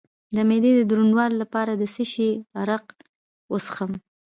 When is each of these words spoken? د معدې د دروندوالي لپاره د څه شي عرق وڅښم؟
د 0.35 0.37
معدې 0.49 0.71
د 0.75 0.81
دروندوالي 0.89 1.35
لپاره 1.43 1.71
د 1.81 1.83
څه 1.93 2.03
شي 2.11 2.29
عرق 2.59 2.85
وڅښم؟ 3.51 3.91